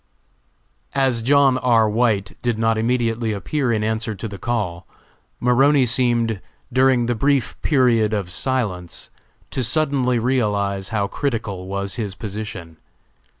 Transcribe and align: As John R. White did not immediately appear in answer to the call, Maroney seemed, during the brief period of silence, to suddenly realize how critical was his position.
As 0.95 1.21
John 1.21 1.59
R. 1.59 1.87
White 1.87 2.35
did 2.41 2.57
not 2.57 2.75
immediately 2.79 3.33
appear 3.33 3.71
in 3.71 3.83
answer 3.83 4.15
to 4.15 4.27
the 4.27 4.39
call, 4.39 4.87
Maroney 5.39 5.85
seemed, 5.85 6.41
during 6.73 7.05
the 7.05 7.13
brief 7.13 7.55
period 7.61 8.11
of 8.11 8.31
silence, 8.31 9.11
to 9.51 9.61
suddenly 9.63 10.17
realize 10.17 10.89
how 10.89 11.05
critical 11.05 11.67
was 11.67 11.97
his 12.01 12.15
position. 12.15 12.77